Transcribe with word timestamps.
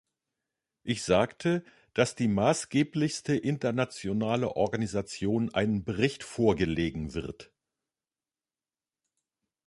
Ich 0.81 1.03
sagte, 1.03 1.63
dass 1.93 2.15
die 2.15 2.27
maßgeblichste 2.27 3.35
internationale 3.37 4.55
Organisation 4.55 5.53
einen 5.53 5.83
Bericht 5.83 6.23
vorgelegen 6.23 7.13
wird. 7.13 7.51